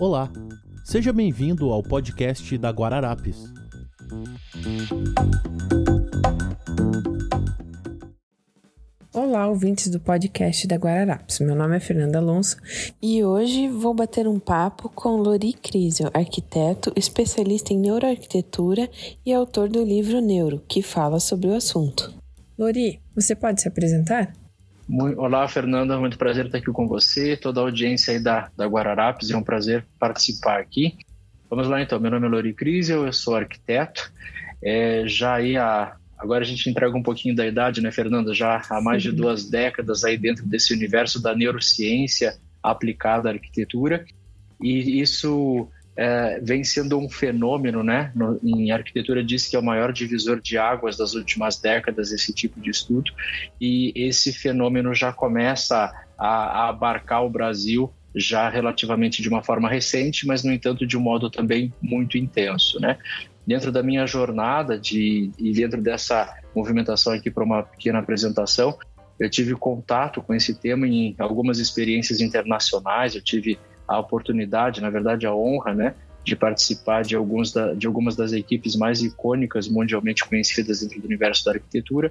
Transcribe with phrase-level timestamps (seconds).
[0.00, 0.30] Olá,
[0.84, 3.44] seja bem-vindo ao podcast da Guararapes.
[9.12, 11.38] Olá, ouvintes do podcast da Guararapes.
[11.38, 12.56] Meu nome é Fernanda Alonso
[13.00, 18.90] e hoje vou bater um papo com Lori Crisel, arquiteto, especialista em neuroarquitetura
[19.24, 22.12] e autor do livro Neuro, que fala sobre o assunto.
[22.58, 24.43] Lori, você pode se apresentar?
[25.16, 29.30] Olá, Fernanda, muito prazer estar aqui com você, toda a audiência aí da, da Guararapes,
[29.30, 30.98] é um prazer participar aqui.
[31.48, 34.12] Vamos lá então, meu nome é Lori Crisel, eu sou arquiteto,
[34.62, 38.32] é, já aí há Agora a gente entrega um pouquinho da idade, né, Fernanda?
[38.32, 44.06] Já há mais de duas décadas aí dentro desse universo da neurociência aplicada à arquitetura.
[44.58, 48.10] E isso é, vem sendo um fenômeno, né?
[48.14, 52.32] No, em arquitetura diz que é o maior divisor de águas das últimas décadas esse
[52.32, 53.12] tipo de estudo.
[53.60, 59.68] E esse fenômeno já começa a, a abarcar o Brasil já relativamente de uma forma
[59.68, 62.98] recente, mas no entanto de um modo também muito intenso, né?
[63.46, 68.76] dentro da minha jornada de, e dentro dessa movimentação aqui para uma pequena apresentação,
[69.18, 74.90] eu tive contato com esse tema em algumas experiências internacionais, eu tive a oportunidade, na
[74.90, 79.68] verdade a honra, né, de participar de, alguns da, de algumas das equipes mais icônicas
[79.68, 82.10] mundialmente conhecidas dentro do universo da arquitetura,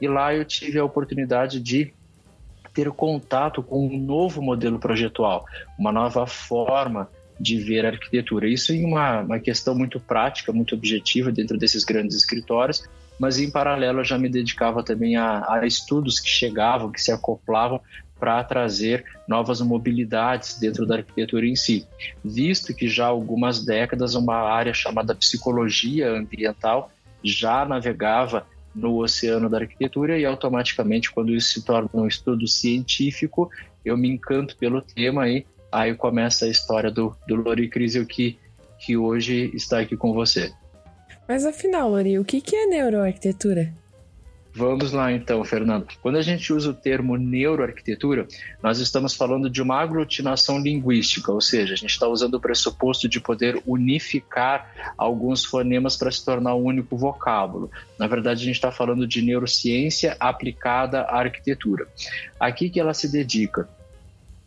[0.00, 1.92] e lá eu tive a oportunidade de
[2.72, 5.44] ter contato com um novo modelo projetual,
[5.78, 8.46] uma nova forma de ver a arquitetura.
[8.46, 12.84] Isso em uma, uma questão muito prática, muito objetiva dentro desses grandes escritórios,
[13.18, 17.12] mas em paralelo eu já me dedicava também a, a estudos que chegavam, que se
[17.12, 17.80] acoplavam
[18.20, 21.86] para trazer novas mobilidades dentro da arquitetura em si,
[22.22, 26.92] visto que já há algumas décadas uma área chamada psicologia ambiental
[27.24, 33.50] já navegava no oceano da arquitetura e automaticamente quando isso se torna um estudo científico
[33.84, 38.38] eu me encanto pelo tema e aí começa a história do, do Lori Crisel que,
[38.78, 40.52] que hoje está aqui com você.
[41.26, 43.72] Mas afinal, Lori, o que é neuroarquitetura?
[44.52, 45.86] Vamos lá então, Fernando.
[46.02, 48.26] Quando a gente usa o termo neuroarquitetura,
[48.60, 53.08] nós estamos falando de uma aglutinação linguística, ou seja, a gente está usando o pressuposto
[53.08, 57.70] de poder unificar alguns fonemas para se tornar um único vocábulo.
[57.96, 61.86] Na verdade, a gente está falando de neurociência aplicada à arquitetura.
[62.38, 63.68] Aqui que ela se dedica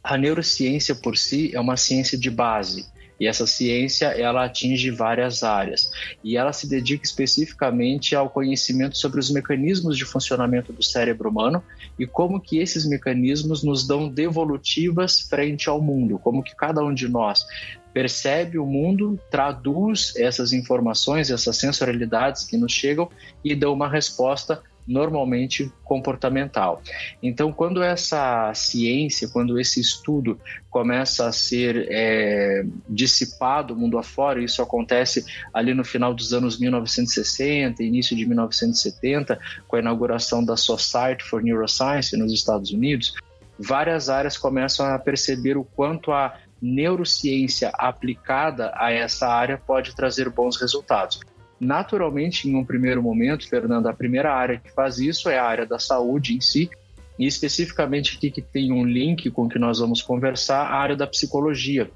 [0.03, 2.91] a neurociência por si é uma ciência de base
[3.23, 5.89] e essa ciência ela atinge várias áreas.
[6.21, 11.63] E ela se dedica especificamente ao conhecimento sobre os mecanismos de funcionamento do cérebro humano
[11.97, 16.93] e como que esses mecanismos nos dão devolutivas frente ao mundo, como que cada um
[16.93, 17.45] de nós
[17.93, 23.09] percebe o mundo, traduz essas informações, essas sensorialidades que nos chegam
[23.41, 26.81] e dão uma resposta normalmente comportamental.
[27.21, 30.39] Então, quando essa ciência, quando esse estudo
[30.69, 37.83] começa a ser é, dissipado mundo afora, isso acontece ali no final dos anos 1960,
[37.83, 43.13] início de 1970, com a inauguração da Society for Neuroscience nos Estados Unidos,
[43.57, 50.29] várias áreas começam a perceber o quanto a neurociência aplicada a essa área pode trazer
[50.29, 51.19] bons resultados.
[51.63, 55.65] Naturalmente, em um primeiro momento, Fernando, a primeira área que faz isso é a área
[55.65, 56.69] da saúde em si,
[57.17, 61.07] e especificamente aqui que tem um link com que nós vamos conversar, a área da
[61.07, 61.89] psicologia,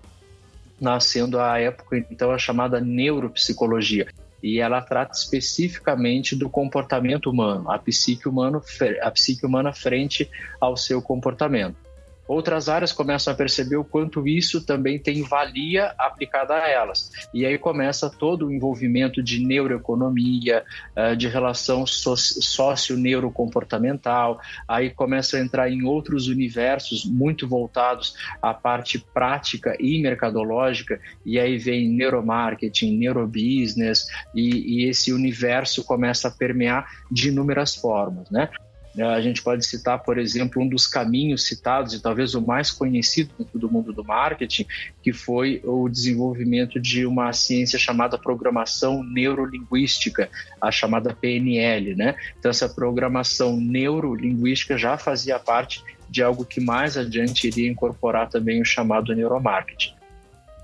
[0.79, 4.07] nascendo à época então a chamada neuropsicologia.
[4.41, 8.61] E ela trata especificamente do comportamento humano, a psique, humano,
[9.01, 10.29] a psique humana frente
[10.61, 11.86] ao seu comportamento.
[12.27, 17.09] Outras áreas começam a perceber o quanto isso também tem valia aplicada a elas.
[17.33, 25.39] E aí começa todo o envolvimento de neuroeconomia, eh, de relação sócio-neurocomportamental, aí começa a
[25.39, 32.97] entrar em outros universos muito voltados à parte prática e mercadológica, e aí vem neuromarketing,
[32.97, 38.49] neurobusiness, e, e esse universo começa a permear de inúmeras formas, né?
[38.97, 42.71] Né, a gente pode citar, por exemplo, um dos caminhos citados e talvez o mais
[42.71, 44.65] conhecido dentro do mundo do marketing,
[45.03, 52.15] que foi o desenvolvimento de uma ciência chamada programação neurolinguística, a chamada PNL, né?
[52.39, 58.59] Então essa programação neurolinguística já fazia parte de algo que mais adiante iria incorporar também
[58.59, 59.93] o chamado neuromarketing.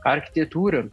[0.04, 0.90] A arquitetura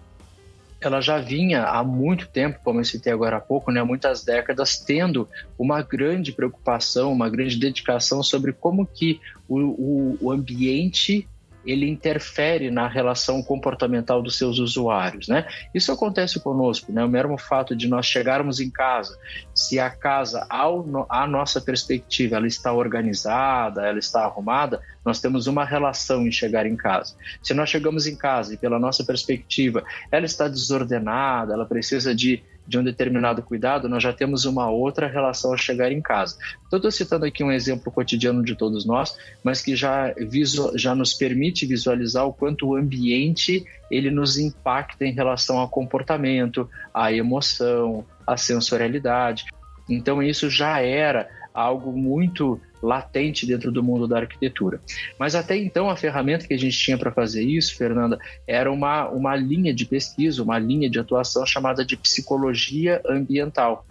[0.80, 4.78] ela já vinha há muito tempo, como eu citei agora há pouco, né, muitas décadas,
[4.78, 5.28] tendo
[5.58, 11.28] uma grande preocupação, uma grande dedicação sobre como que o, o, o ambiente
[11.64, 15.46] ele interfere na relação comportamental dos seus usuários, né?
[15.74, 17.04] Isso acontece conosco, né?
[17.04, 19.18] O mesmo fato de nós chegarmos em casa,
[19.54, 25.46] se a casa, ao, a nossa perspectiva, ela está organizada, ela está arrumada, nós temos
[25.46, 27.14] uma relação em chegar em casa.
[27.42, 32.42] Se nós chegamos em casa e pela nossa perspectiva, ela está desordenada, ela precisa de
[32.66, 36.36] de um determinado cuidado, nós já temos uma outra relação ao chegar em casa.
[36.66, 40.94] Então, estou citando aqui um exemplo cotidiano de todos nós, mas que já, visual, já
[40.94, 47.12] nos permite visualizar o quanto o ambiente ele nos impacta em relação ao comportamento, à
[47.12, 49.46] emoção, à sensorialidade.
[49.88, 54.80] Então, isso já era algo muito latente dentro do mundo da arquitetura.
[55.18, 59.08] Mas até então a ferramenta que a gente tinha para fazer isso, Fernanda, era uma,
[59.08, 63.84] uma linha de pesquisa, uma linha de atuação chamada de psicologia ambiental.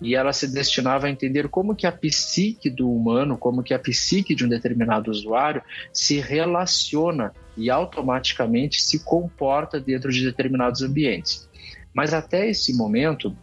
[0.00, 3.78] E ela se destinava a entender como que a psique do humano, como que a
[3.78, 5.62] psique de um determinado usuário
[5.92, 11.48] se relaciona e automaticamente se comporta dentro de determinados ambientes.
[11.94, 13.34] Mas até esse momento,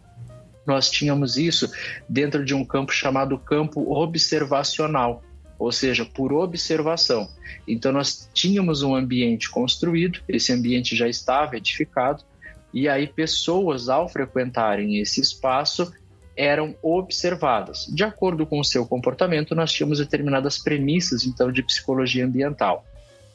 [0.66, 1.70] nós tínhamos isso
[2.08, 5.22] dentro de um campo chamado campo observacional,
[5.58, 7.28] ou seja, por observação.
[7.66, 12.24] Então, nós tínhamos um ambiente construído, esse ambiente já estava edificado,
[12.72, 15.92] e aí pessoas, ao frequentarem esse espaço,
[16.36, 17.86] eram observadas.
[17.92, 22.84] De acordo com o seu comportamento, nós tínhamos determinadas premissas, então, de psicologia ambiental.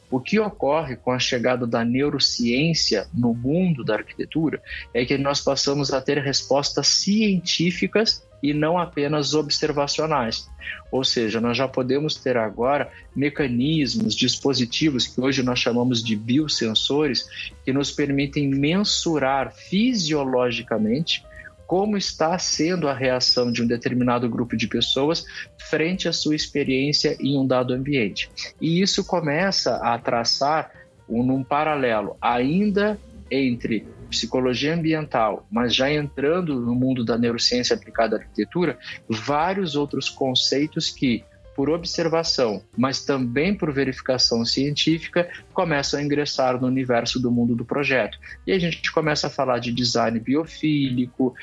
[0.09, 4.61] O que ocorre com a chegada da neurociência no mundo da arquitetura
[4.93, 10.47] é que nós passamos a ter respostas científicas e não apenas observacionais.
[10.91, 17.27] Ou seja, nós já podemos ter agora mecanismos, dispositivos que hoje nós chamamos de biosensores,
[17.65, 21.25] que nos permitem mensurar fisiologicamente
[21.67, 25.25] como está sendo a reação de um determinado grupo de pessoas
[25.69, 28.31] frente à sua experiência em um dado ambiente.
[28.59, 30.71] E isso começa a traçar
[31.07, 32.97] um, um paralelo ainda
[33.29, 38.79] entre psicologia ambiental, mas já entrando no mundo da neurociência aplicada à arquitetura,
[39.09, 41.25] vários outros conceitos que
[41.57, 47.65] por observação, mas também por verificação científica, começam a ingressar no universo do mundo do
[47.65, 48.19] projeto.
[48.45, 51.33] E a gente começa a falar de design biofílico,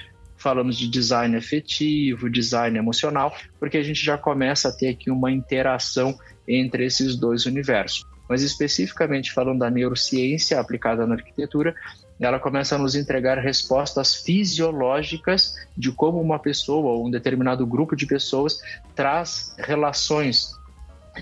[0.44, 5.32] falamos de design afetivo, design emocional, porque a gente já começa a ter aqui uma
[5.32, 6.14] interação
[6.46, 8.04] entre esses dois universos.
[8.28, 11.74] Mas especificamente falando da neurociência aplicada na arquitetura,
[12.20, 17.96] ela começa a nos entregar respostas fisiológicas de como uma pessoa ou um determinado grupo
[17.96, 18.60] de pessoas
[18.94, 20.54] traz relações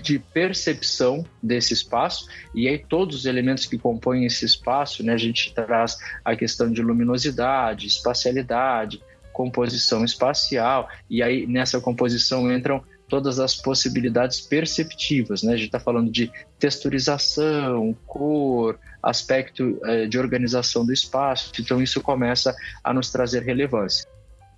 [0.01, 5.17] de percepção desse espaço e aí todos os elementos que compõem esse espaço, né, a
[5.17, 9.01] gente traz a questão de luminosidade, espacialidade,
[9.33, 15.53] composição espacial, e aí nessa composição entram todas as possibilidades perceptivas, né?
[15.53, 22.01] A gente está falando de texturização, cor, aspecto eh, de organização do espaço, então isso
[22.01, 24.07] começa a nos trazer relevância.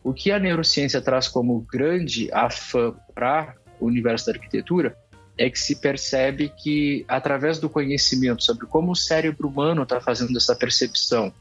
[0.04, 4.96] O que a neurociência traz como grande afã para o universo da arquitetura
[5.38, 10.38] é que se percebe que, através do conhecimento sobre como o cérebro humano está fazendo
[10.38, 11.34] essa percepção,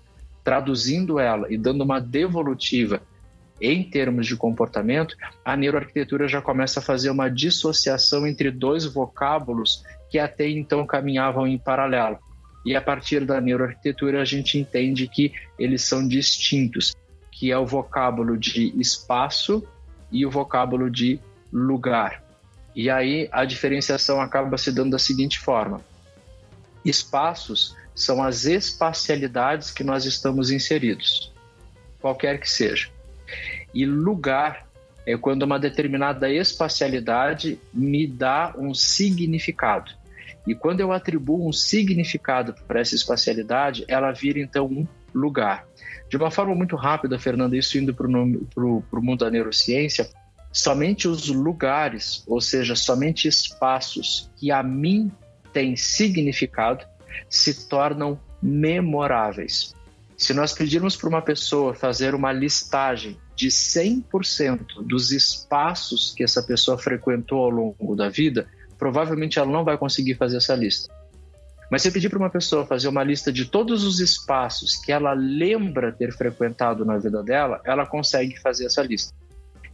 [0.42, 3.00] traduzindo ela e dando uma devolutiva
[3.60, 9.82] em termos de comportamento, a neuroarquitetura já começa a fazer uma dissociação entre dois vocábulos
[10.10, 12.18] que até então caminhavam em paralelo.
[12.64, 16.94] E a partir da neuroarquitetura a gente entende que eles são distintos,
[17.30, 19.66] que é o vocábulo de espaço
[20.10, 21.20] e o vocábulo de
[21.52, 22.22] lugar.
[22.74, 25.80] E aí a diferenciação acaba se dando da seguinte forma:
[26.84, 31.32] espaços são as espacialidades que nós estamos inseridos,
[32.00, 32.93] qualquer que seja.
[33.72, 34.66] E lugar
[35.06, 39.92] é quando uma determinada espacialidade me dá um significado.
[40.46, 45.66] E quando eu atribuo um significado para essa espacialidade, ela vira então um lugar.
[46.08, 50.08] De uma forma muito rápida, Fernando, isso indo para o mundo da neurociência,
[50.52, 55.10] somente os lugares, ou seja, somente espaços que a mim
[55.52, 56.84] têm significado,
[57.28, 59.74] se tornam memoráveis.
[60.16, 66.42] Se nós pedirmos para uma pessoa fazer uma listagem de 100% dos espaços que essa
[66.42, 68.46] pessoa frequentou ao longo da vida,
[68.78, 70.92] provavelmente ela não vai conseguir fazer essa lista.
[71.70, 75.12] Mas se pedir para uma pessoa fazer uma lista de todos os espaços que ela
[75.12, 79.12] lembra ter frequentado na vida dela, ela consegue fazer essa lista.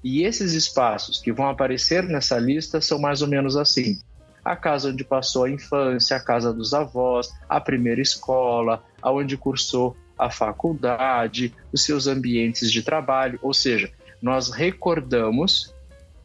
[0.02, 3.99] E esses espaços que vão aparecer nessa lista são mais ou menos assim:
[4.42, 9.94] a casa onde passou a infância, a casa dos avós, a primeira escola, aonde cursou
[10.21, 15.75] a faculdade, os seus ambientes de trabalho, ou seja, nós recordamos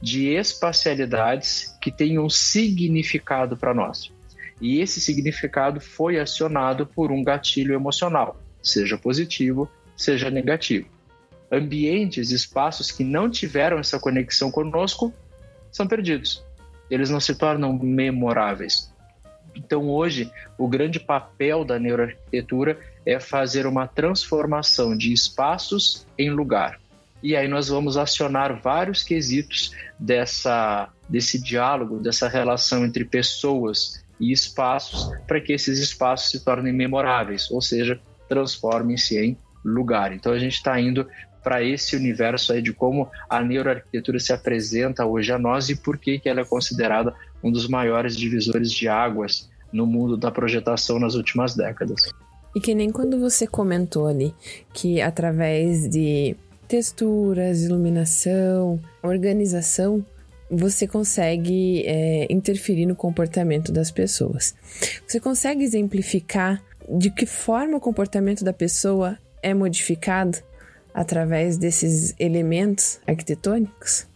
[0.01, 4.13] de espacialidades que têm um significado para nós.
[4.61, 10.87] e esse significado foi acionado por um gatilho emocional, seja positivo, seja negativo.
[11.51, 15.13] Ambientes, espaços que não tiveram essa conexão conosco
[15.71, 16.43] são perdidos.
[16.89, 18.89] Eles não se tornam memoráveis.
[19.55, 26.79] Então, hoje, o grande papel da neuroarquitetura é fazer uma transformação de espaços em lugar.
[27.21, 34.31] E aí nós vamos acionar vários quesitos dessa, desse diálogo, dessa relação entre pessoas e
[34.31, 40.13] espaços, para que esses espaços se tornem memoráveis, ou seja, transformem-se em lugar.
[40.13, 41.07] Então a gente está indo
[41.43, 45.97] para esse universo aí de como a neuroarquitetura se apresenta hoje a nós e por
[45.97, 50.99] que, que ela é considerada um dos maiores divisores de águas no mundo da projetação
[50.99, 52.01] nas últimas décadas.
[52.55, 54.33] E que nem quando você comentou ali
[54.73, 56.35] que através de
[56.67, 60.03] texturas, iluminação, organização,
[60.49, 64.55] você consegue é, interferir no comportamento das pessoas.
[65.05, 70.37] Você consegue exemplificar de que forma o comportamento da pessoa é modificado
[70.93, 74.07] através desses elementos arquitetônicos?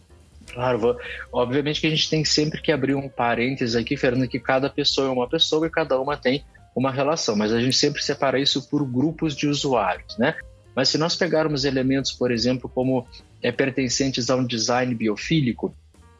[0.52, 0.96] Claro,
[1.32, 5.08] obviamente que a gente tem sempre que abrir um parênteses aqui, Fernando, que cada pessoa
[5.08, 8.68] é uma pessoa e cada uma tem uma relação, mas a gente sempre separa isso
[8.68, 10.34] por grupos de usuários, né?
[10.74, 13.06] Mas se nós pegarmos elementos, por exemplo, como
[13.42, 15.74] é, pertencentes a um design biofílico,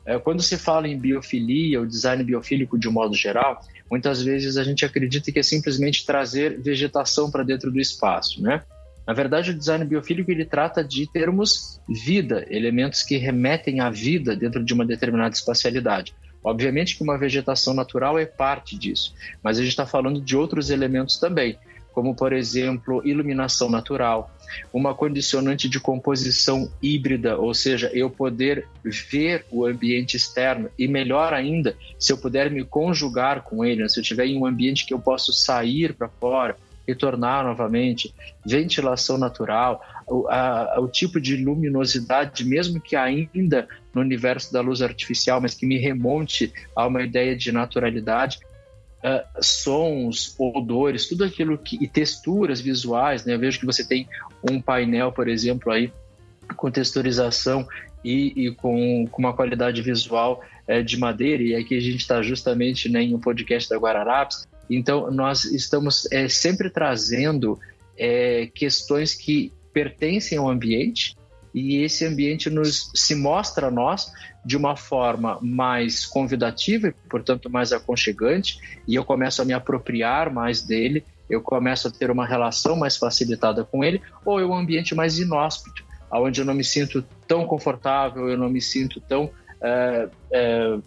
[0.05, 4.57] é, quando se fala em biofilia, o design biofílico de um modo geral, muitas vezes
[4.57, 8.63] a gente acredita que é simplesmente trazer vegetação para dentro do espaço, né?
[9.07, 14.37] Na verdade, o design biofílico ele trata de termos vida, elementos que remetem à vida
[14.37, 16.15] dentro de uma determinada espacialidade.
[16.43, 20.71] Obviamente que uma vegetação natural é parte disso, mas a gente está falando de outros
[20.71, 21.59] elementos também,
[21.93, 24.31] como por exemplo iluminação natural,
[24.73, 28.67] uma condicionante de composição híbrida, ou seja, eu poder
[29.11, 33.89] ver o ambiente externo e melhor ainda, se eu puder me conjugar com ele, né?
[33.89, 36.57] se eu estiver em um ambiente que eu posso sair para fora,
[36.87, 38.13] retornar novamente,
[38.45, 44.83] ventilação natural, o, a, o tipo de luminosidade, mesmo que ainda no universo da luz
[44.83, 48.39] artificial, mas que me remonte a uma ideia de naturalidade,
[49.05, 53.35] uh, sons, odores, tudo aquilo que e texturas visuais, né?
[53.35, 54.09] Eu vejo que você tem
[54.49, 55.93] um painel, por exemplo, aí
[56.57, 57.67] com texturização
[58.05, 62.23] e, e com, com, uma qualidade visual é, de madeira, e aqui a gente está
[62.23, 67.59] justamente né, em um podcast da Guararapes, então, nós estamos é, sempre trazendo
[67.99, 71.17] é, questões que pertencem ao ambiente
[71.55, 74.13] e esse ambiente nos se mostra a nós
[74.45, 80.33] de uma forma mais convidativa e, portanto, mais aconchegante, e eu começo a me apropriar
[80.33, 84.55] mais dele, eu começo a ter uma relação mais facilitada com ele, ou é um
[84.55, 89.31] ambiente mais inóspito, onde eu não me sinto tão confortável, eu não me sinto tão
[89.63, 90.79] é, é,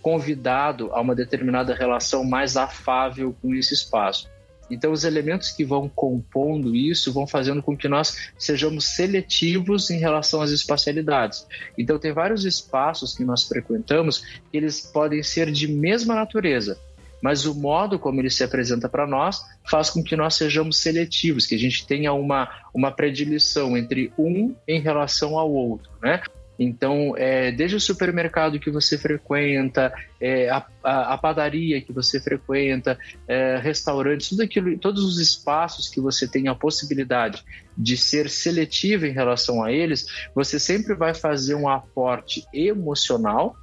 [0.00, 4.28] convidado a uma determinada relação mais afável com esse espaço.
[4.70, 9.98] Então, os elementos que vão compondo isso vão fazendo com que nós sejamos seletivos em
[9.98, 11.46] relação às espacialidades.
[11.76, 16.78] Então, tem vários espaços que nós frequentamos que eles podem ser de mesma natureza,
[17.22, 21.46] mas o modo como ele se apresenta para nós faz com que nós sejamos seletivos,
[21.46, 26.22] que a gente tenha uma, uma predileção entre um em relação ao outro, né?
[26.58, 32.20] Então, é, desde o supermercado que você frequenta, é, a, a, a, padaria que você
[32.20, 32.98] frequenta,
[33.28, 37.44] é, restaurantes, tudo aquilo, todos os espaços que você tem a possibilidade
[37.76, 43.54] de ser seletivo em relação a eles, você sempre vai fazer um aporte emocional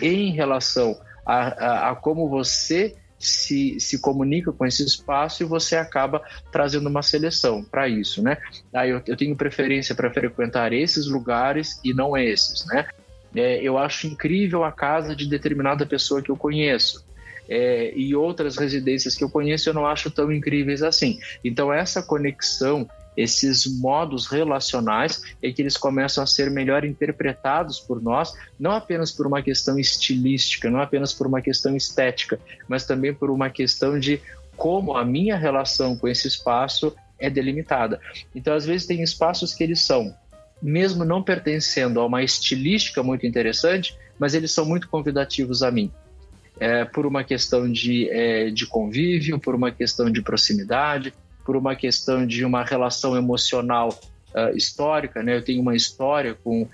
[0.00, 5.76] em relação a, a, a como você se, se comunica com esse espaço e você
[5.76, 8.38] acaba trazendo uma seleção para isso, né?
[8.72, 12.88] Aí eu, eu tenho preferência para frequentar esses lugares e não esses, né?
[13.36, 17.04] É, eu acho incrível a casa de determinada pessoa que eu conheço.
[17.48, 21.18] É, e outras residências que eu conheço eu não acho tão incríveis assim.
[21.44, 22.88] Então, essa conexão
[23.20, 29.12] esses modos relacionais é que eles começam a ser melhor interpretados por nós, não apenas
[29.12, 33.98] por uma questão estilística, não apenas por uma questão estética, mas também por uma questão
[33.98, 34.20] de
[34.56, 38.00] como a minha relação com esse espaço é delimitada.
[38.34, 40.14] Então, às vezes, tem espaços que eles são,
[40.62, 45.90] mesmo não pertencendo a uma estilística muito interessante, mas eles são muito convidativos a mim.
[46.58, 51.74] É, por uma questão de, é, de convívio, por uma questão de proximidade, por uma
[51.74, 53.88] questão de uma relação emocional
[54.34, 55.36] uh, histórica, né?
[55.36, 56.68] Eu tenho uma história com uh,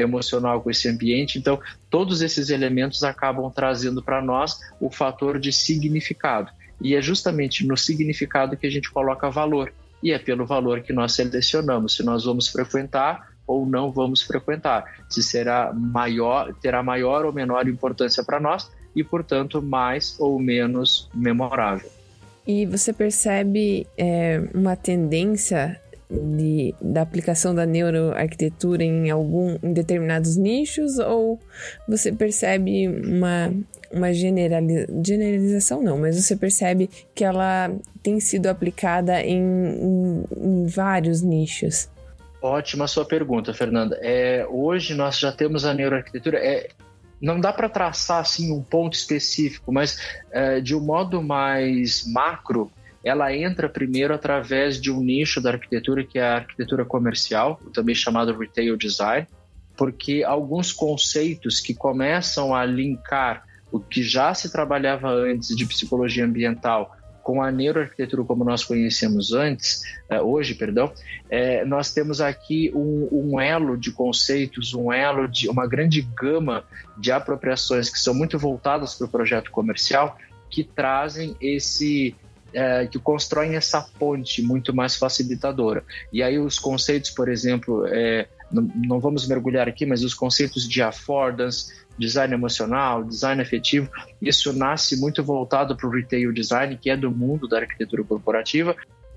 [0.00, 1.58] emocional com esse ambiente, então
[1.88, 6.50] todos esses elementos acabam trazendo para nós o fator de significado.
[6.80, 9.72] E é justamente no significado que a gente coloca valor.
[10.02, 14.84] E é pelo valor que nós selecionamos se nós vamos frequentar ou não vamos frequentar,
[15.08, 21.10] se será maior, terá maior ou menor importância para nós, e, portanto, mais ou menos
[21.12, 21.90] memorável.
[22.50, 25.80] E você percebe é, uma tendência
[26.10, 31.38] de, da aplicação da neuroarquitetura em algum em determinados nichos ou
[31.86, 33.52] você percebe uma
[33.92, 37.70] uma generaliza, generalização não, mas você percebe que ela
[38.02, 41.88] tem sido aplicada em, em, em vários nichos?
[42.42, 43.96] Ótima sua pergunta, Fernanda.
[44.02, 46.38] É, hoje nós já temos a neuroarquitetura.
[46.38, 46.68] É,
[47.20, 49.98] não dá para traçar assim um ponto específico, mas
[50.30, 52.70] é, de um modo mais macro,
[53.04, 57.94] ela entra primeiro através de um nicho da arquitetura que é a arquitetura comercial, também
[57.94, 59.26] chamado retail design,
[59.76, 66.24] porque alguns conceitos que começam a linkar o que já se trabalhava antes de psicologia
[66.24, 70.92] ambiental com a neuroarquitetura como nós conhecemos antes, é, hoje, perdão,
[71.28, 76.64] é, nós temos aqui um, um, elo de conceitos, um elo de uma grande gama
[76.96, 80.16] de apropriações que são muito voltadas para o projeto comercial,
[80.48, 82.14] que trazem esse
[82.52, 85.84] é, que constroem essa ponte muito mais facilitadora.
[86.12, 87.86] E aí os conceitos, por exemplo,
[88.52, 93.90] não, não, vamos mergulhar aqui, mas os conceitos de affordance, design emocional, design afetivo,
[94.20, 98.74] isso nasce muito voltado para o retail design, que é do mundo da arquitetura corporativa,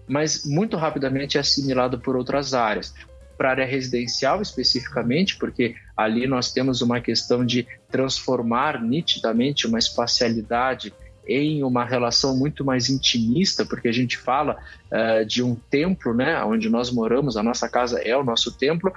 [0.07, 2.93] mas muito rapidamente é assimilado por outras áreas.
[3.37, 9.79] Para a área residencial especificamente, porque ali nós temos uma questão de transformar nitidamente uma
[9.79, 10.93] espacialidade
[11.27, 14.57] em uma relação muito mais intimista, porque a gente fala
[14.91, 18.93] uh, de um templo, né, onde nós moramos, a nossa casa é o nosso templo,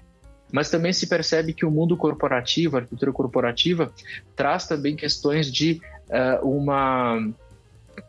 [0.52, 3.92] mas também se percebe que o mundo corporativo, a arquitetura corporativa,
[4.34, 7.28] traz também questões de uh, uma,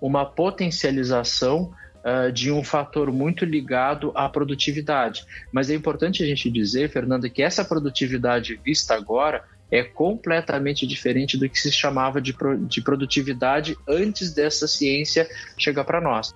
[0.01, 5.25] uma potencialização uh, de um fator muito ligado à produtividade.
[5.51, 11.37] Mas é importante a gente dizer, Fernanda, que essa produtividade vista agora é completamente diferente
[11.37, 15.27] do que se chamava de, pro, de produtividade antes dessa ciência
[15.57, 16.33] chegar para nós.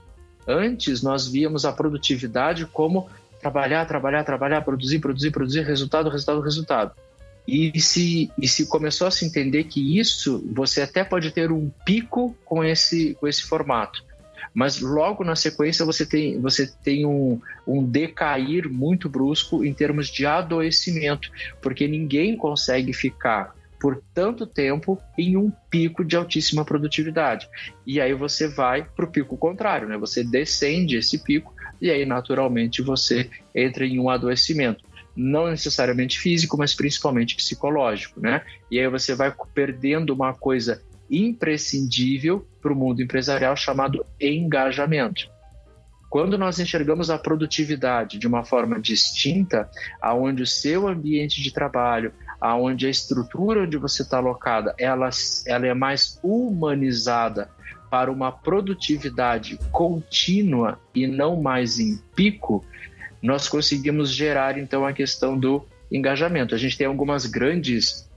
[0.48, 3.08] Antes, nós víamos a produtividade como
[3.42, 6.92] trabalhar, trabalhar, trabalhar, produzir, produzir, produzir, resultado, resultado, resultado.
[7.48, 11.72] E se, e se começou a se entender que isso, você até pode ter um
[11.84, 14.04] pico com esse, com esse formato
[14.54, 20.08] mas logo na sequência você tem, você tem um, um decair muito brusco em termos
[20.10, 27.50] de adoecimento, porque ninguém consegue ficar por tanto tempo em um pico de altíssima produtividade.
[27.88, 29.98] E aí você vai para o pico contrário, né?
[29.98, 34.84] Você descende esse pico e aí naturalmente você entra em um adoecimento
[35.16, 38.44] não necessariamente físico, mas principalmente psicológico, né?
[38.70, 45.30] E aí você vai perdendo uma coisa imprescindível para o mundo empresarial chamado engajamento.
[46.10, 49.70] Quando nós enxergamos a produtividade de uma forma distinta,
[50.02, 55.10] aonde o seu ambiente de trabalho, aonde a estrutura onde você está alocada, ela,
[55.46, 57.50] ela é mais humanizada
[57.92, 62.66] para uma produtividade contínua e não mais em pico,
[63.22, 66.56] nós conseguimos gerar então a questão do engajamento.
[66.56, 68.10] A gente tem algumas grandes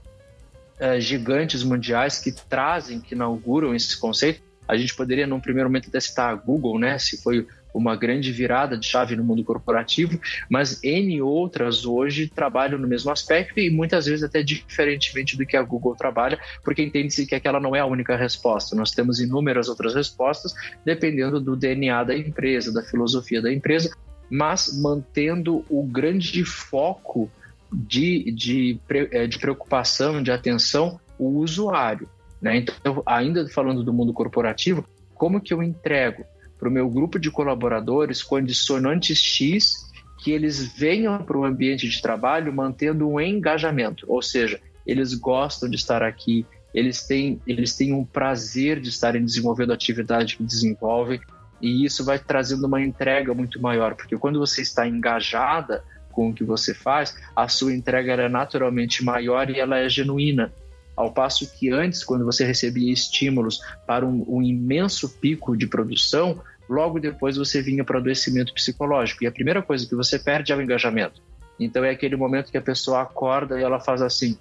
[0.79, 4.41] uh, gigantes mundiais que trazem, que inauguram esse conceito.
[4.65, 6.97] A gente poderia, num primeiro momento, até citar a Google, né?
[6.97, 12.79] Se foi uma grande virada de chave no mundo corporativo, mas N outras hoje trabalham
[12.79, 17.25] no mesmo aspecto e muitas vezes até diferentemente do que a Google trabalha, porque entende-se
[17.25, 18.75] que aquela não é a única resposta.
[18.75, 20.53] Nós temos inúmeras outras respostas,
[20.85, 23.91] dependendo do DNA da empresa, da filosofia da empresa,
[24.29, 27.29] mas mantendo o grande foco
[27.71, 28.79] de, de,
[29.11, 32.07] é, de preocupação, de atenção, o usuário.
[32.41, 32.57] Né?
[32.57, 36.25] Então, ainda falando do mundo corporativo, como que eu entrego
[36.65, 39.85] para o meu grupo de colaboradores condicionantes X
[40.17, 45.69] que eles venham para o ambiente de trabalho mantendo um engajamento, ou seja, eles gostam
[45.69, 50.43] de estar aqui, eles têm, eles têm um prazer de estarem desenvolvendo a atividade que
[50.43, 51.21] desenvolvem,
[51.61, 56.33] e isso vai trazendo uma entrega muito maior, porque quando você está engajada, com o
[56.33, 60.51] que você faz, a sua entrega é naturalmente maior e ela é genuína.
[60.95, 66.41] Ao passo que antes, quando você recebia estímulos para um, um imenso pico de produção,
[66.69, 69.23] logo depois você vinha para o adoecimento psicológico.
[69.23, 71.21] E a primeira coisa que você perde é o engajamento.
[71.59, 74.37] Então é aquele momento que a pessoa acorda e ela faz assim: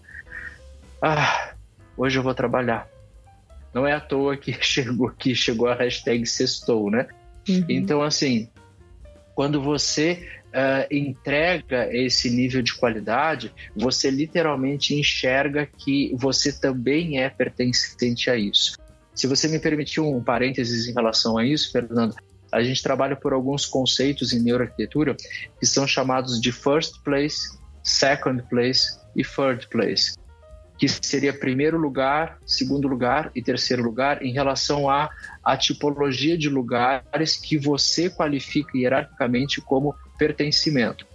[1.00, 1.54] Ah,
[1.96, 2.88] hoje eu vou trabalhar.
[3.72, 7.06] Não é à toa que chegou, que chegou a hashtag sextou, né?
[7.48, 7.64] Uhum.
[7.68, 8.48] Então, assim,
[9.34, 17.28] quando você uh, entrega esse nível de qualidade, você literalmente enxerga que você também é
[17.28, 18.76] pertencente a isso.
[19.14, 22.14] Se você me permitir um parênteses em relação a isso, Fernando,
[22.53, 25.16] a gente trabalha por alguns conceitos em neuroarquitetura
[25.59, 30.14] que são chamados de first place, second place e third place.
[30.77, 35.09] que seria primeiro lugar, segundo lugar e terceiro lugar em relação à,
[35.42, 41.07] à tipologia de lugares que você qualifica hierarquicamente como pertencimento.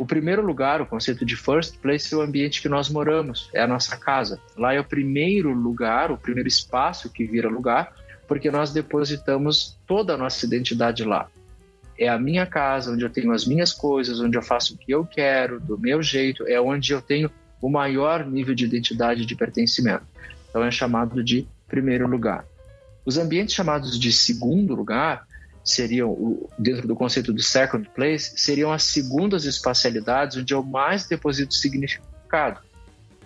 [0.00, 3.60] O primeiro lugar, o conceito de first place, é o ambiente que nós moramos, é
[3.60, 4.40] a nossa casa.
[4.56, 7.92] Lá é o primeiro lugar, o primeiro espaço que vira lugar,
[8.26, 11.28] porque nós depositamos toda a nossa identidade lá.
[11.98, 14.90] É a minha casa, onde eu tenho as minhas coisas, onde eu faço o que
[14.90, 19.36] eu quero, do meu jeito, é onde eu tenho o maior nível de identidade de
[19.36, 20.06] pertencimento.
[20.48, 22.46] Então é chamado de primeiro lugar.
[23.04, 25.26] Os ambientes chamados de segundo lugar
[25.64, 31.54] seriam, dentro do conceito do second place, seriam as segundas espacialidades onde eu mais deposito
[31.54, 32.60] significado.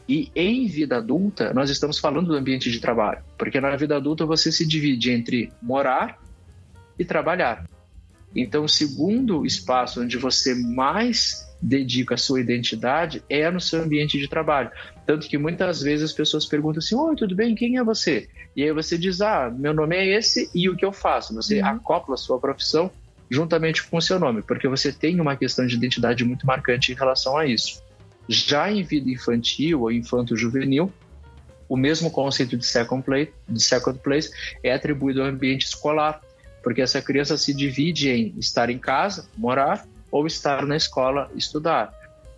[0.08, 4.26] E em vida adulta, nós estamos falando do ambiente de trabalho, porque na vida adulta
[4.26, 6.18] você se divide entre morar
[6.98, 7.64] e trabalhar.
[8.36, 14.18] Então, o segundo espaço onde você mais dedica a sua identidade é no seu ambiente
[14.18, 14.70] de trabalho.
[15.06, 17.54] Tanto que muitas vezes as pessoas perguntam assim: Oi, tudo bem?
[17.54, 18.28] Quem é você?
[18.54, 21.34] E aí você diz: Ah, meu nome é esse e o que eu faço.
[21.34, 21.66] Você uhum.
[21.68, 22.90] acopla a sua profissão
[23.30, 26.94] juntamente com o seu nome, porque você tem uma questão de identidade muito marcante em
[26.94, 27.82] relação a isso.
[28.28, 30.92] Já em vida infantil ou infanto-juvenil,
[31.66, 34.30] o mesmo conceito de second, place, de second place
[34.62, 36.20] é atribuído ao ambiente escolar,
[36.62, 41.92] porque essa criança se divide em estar em casa, morar, ou estar na escola estudar.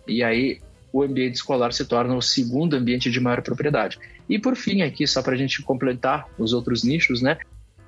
[0.07, 0.59] E aí
[0.91, 3.99] o ambiente escolar se torna o segundo ambiente de maior propriedade.
[4.27, 7.37] E por fim, aqui, só para a gente completar os outros nichos, né?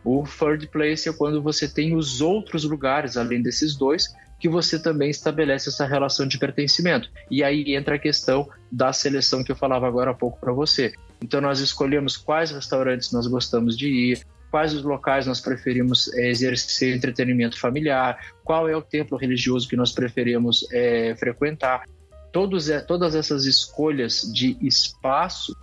[0.06, 4.78] O third place é quando você tem os outros lugares, além desses dois, que você
[4.78, 7.10] também estabelece essa relação de pertencimento.
[7.32, 10.94] E aí entra a questão da seleção que eu falava agora há pouco para você.
[11.20, 16.30] Então, nós escolhemos quais restaurantes nós gostamos de ir, quais os locais nós preferimos é,
[16.30, 21.84] exercer entretenimento familiar, qual é o templo religioso que nós preferimos é, frequentar.
[22.32, 25.56] Todos, é, todas essas escolhas de espaço,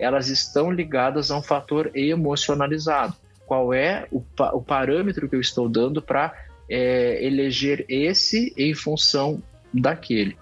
[0.00, 3.14] elas estão ligadas a um fator emocionalizado.
[3.46, 4.22] Qual é o,
[4.52, 6.34] o parâmetro que eu estou dando para
[6.68, 10.36] é, eleger esse em função daquele?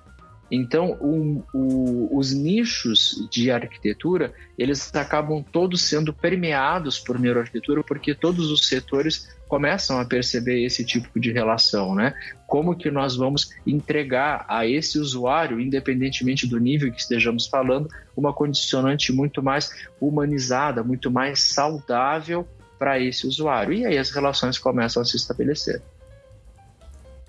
[0.51, 8.15] Então, o, o, os nichos de arquitetura, eles acabam todos sendo permeados por neuroarquitetura, porque
[8.15, 12.15] todos os setores começam a perceber esse tipo de relação, né?
[12.47, 18.33] Como que nós vamos entregar a esse usuário, independentemente do nível que estejamos falando, uma
[18.33, 22.47] condicionante muito mais humanizada, muito mais saudável
[22.79, 23.73] para esse usuário.
[23.73, 25.83] E aí as relações começam a se estabelecer.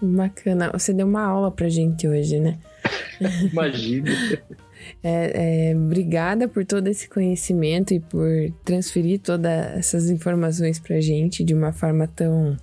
[0.01, 0.69] Bacana.
[0.73, 2.60] Você deu uma aula pra gente hoje, né?
[3.52, 4.10] Imagina.
[5.04, 8.30] É, é, obrigada por todo esse conhecimento e por
[8.63, 12.58] transferir todas essas informações pra gente de uma forma tão